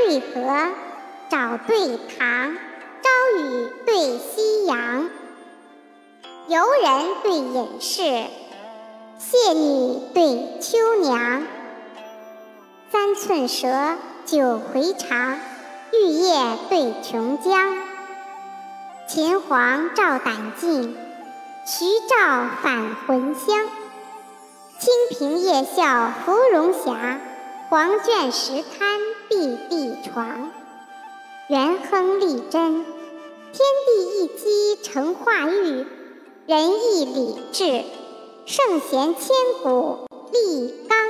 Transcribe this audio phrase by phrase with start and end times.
[0.00, 0.70] 对河，
[1.28, 2.56] 沼对塘，
[3.02, 5.10] 朝雨对夕阳。
[6.48, 8.02] 游人对隐士，
[9.18, 11.42] 谢女对秋娘。
[12.90, 13.68] 三寸舌，
[14.24, 15.38] 九回肠，
[15.92, 16.34] 玉液
[16.70, 17.76] 对琼浆。
[19.06, 20.96] 秦皇照胆镜，
[21.66, 23.68] 徐照返魂香。
[24.78, 27.20] 清平夜笑芙蓉霞，
[27.68, 28.98] 黄卷石滩
[29.30, 30.50] 碧地床。
[31.48, 32.84] 元亨利贞，
[33.52, 35.86] 天地一机成化育。
[36.46, 37.84] 仁义礼智，
[38.44, 41.09] 圣贤千古立纲。